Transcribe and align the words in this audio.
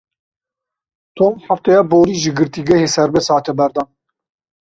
Tom 1.17 1.33
hefteya 1.47 1.81
borî 1.91 2.15
ji 2.21 2.31
girtîgehê 2.37 2.87
serbest 2.95 3.29
hate 3.33 3.53
berdan. 3.57 3.87